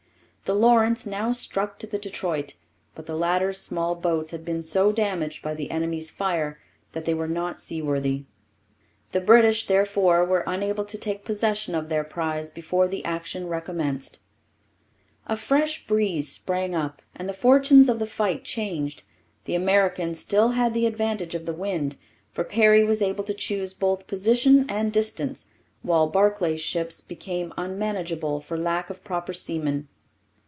The 0.45 0.55
Lawrence 0.55 1.05
now 1.05 1.31
struck 1.31 1.79
to 1.79 1.87
the 1.87 1.97
Detroit, 1.97 2.55
but 2.93 3.05
the 3.05 3.15
latter's 3.15 3.57
small 3.57 3.95
boats 3.95 4.31
had 4.31 4.43
been 4.43 4.61
so 4.61 4.91
damaged 4.91 5.41
by 5.41 5.53
the 5.53 5.71
enemy's 5.71 6.11
fire 6.11 6.59
that 6.91 7.05
they 7.05 7.13
were 7.13 7.29
not 7.29 7.57
seaworthy, 7.57 8.25
The 9.13 9.21
British, 9.21 9.65
therefore, 9.65 10.25
were 10.25 10.43
unable 10.45 10.83
to 10.83 10.97
take 10.97 11.23
possession 11.23 11.73
of 11.73 11.87
their 11.87 12.03
prize 12.03 12.49
before 12.49 12.89
the 12.89 13.05
action 13.05 13.47
recommenced. 13.47 14.19
A 15.25 15.37
fresh 15.37 15.87
breeze 15.87 16.29
sprang 16.29 16.75
up, 16.75 17.01
and 17.15 17.29
the 17.29 17.33
fortunes 17.33 17.87
of 17.87 17.99
the 17.99 18.05
fight 18.05 18.43
changed. 18.43 19.03
The 19.45 19.55
Americans 19.55 20.19
still 20.19 20.49
had 20.49 20.73
the 20.73 20.85
advantage 20.85 21.33
of 21.33 21.45
the 21.45 21.53
wind, 21.53 21.95
for 22.33 22.43
Perry 22.43 22.83
was 22.83 23.01
able 23.01 23.23
to 23.23 23.33
choose 23.33 23.73
both 23.73 24.05
position 24.05 24.65
and 24.69 24.91
distance, 24.91 25.47
while 25.81 26.07
Barclay's 26.09 26.59
ships 26.59 26.99
became 26.99 27.53
unmanageable 27.55 28.41
for 28.41 28.57
lack 28.57 28.89
of 28.89 29.01
proper 29.05 29.31
seamen. 29.31 29.87